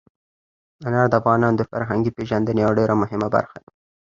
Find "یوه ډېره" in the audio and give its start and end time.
2.63-2.93